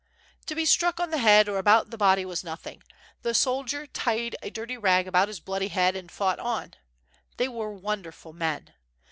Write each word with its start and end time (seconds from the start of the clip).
To 0.47 0.55
be 0.55 0.65
struck 0.65 0.99
on 0.99 1.11
the 1.11 1.19
head 1.19 1.47
or 1.47 1.59
about 1.59 1.91
the 1.91 1.95
body 1.97 2.25
was 2.25 2.43
nothing; 2.43 2.81
the 3.21 3.35
soldier 3.35 3.85
tied 3.85 4.35
a 4.41 4.49
dirty 4.49 4.75
rag 4.75 5.07
about 5.07 5.27
his 5.27 5.39
bloody 5.39 5.67
head 5.67 5.95
and 5.95 6.11
fought 6.11 6.39
on. 6.39 6.73
They 7.37 7.47
were 7.47 7.71
wonderful 7.71 8.33
men. 8.33 8.73